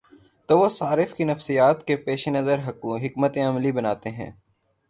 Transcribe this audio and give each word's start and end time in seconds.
تو 0.49 0.59
وہ 0.59 0.69
صارف 0.69 1.13
کی 1.13 1.23
نفسیات 1.23 1.87
کے 1.87 1.97
پیش 1.97 2.27
نظر 2.27 2.59
حکمت 3.05 3.37
عملی 3.37 3.71
بناتے 3.71 4.09
ہیں۔ 4.09 4.31